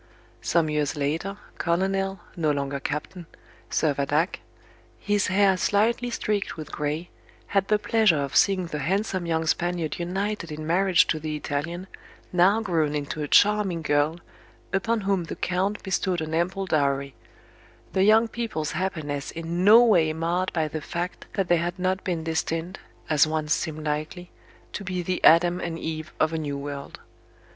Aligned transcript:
Some 0.41 0.67
years 0.67 0.95
later, 0.95 1.37
Colonel, 1.59 2.19
no 2.35 2.49
longer 2.49 2.79
Captain, 2.79 3.27
Servadac, 3.69 4.37
his 4.97 5.27
hair 5.27 5.55
slightly 5.57 6.09
streaked 6.09 6.57
with 6.57 6.71
grey, 6.71 7.11
had 7.45 7.67
the 7.67 7.77
pleasure 7.77 8.17
of 8.17 8.35
seeing 8.35 8.65
the 8.65 8.79
handsome 8.79 9.27
young 9.27 9.45
Spaniard 9.45 9.99
united 9.99 10.51
in 10.51 10.65
marriage 10.65 11.05
to 11.05 11.19
the 11.19 11.35
Italian, 11.35 11.85
now 12.33 12.61
grown 12.61 12.95
into 12.95 13.21
a 13.21 13.27
charming 13.27 13.83
girl, 13.83 14.19
upon 14.73 15.01
whom 15.01 15.25
the 15.25 15.35
count 15.35 15.83
bestowed 15.83 16.19
an 16.21 16.33
ample 16.33 16.65
dowry; 16.65 17.13
the 17.93 18.01
young 18.03 18.27
people's 18.27 18.71
happiness 18.71 19.29
in 19.29 19.63
no 19.63 19.83
way 19.83 20.11
marred 20.13 20.51
by 20.51 20.67
the 20.67 20.81
fact 20.81 21.27
that 21.33 21.47
they 21.47 21.57
had 21.57 21.77
not 21.77 22.03
been 22.03 22.23
destined, 22.23 22.79
as 23.07 23.27
once 23.27 23.53
seemed 23.53 23.85
likely, 23.85 24.31
to 24.73 24.83
be 24.83 25.03
the 25.03 25.23
Adam 25.23 25.59
and 25.59 25.77
Eve 25.77 26.11
of 26.19 26.33
a 26.33 26.39
new 26.39 26.57
world. 26.57 27.01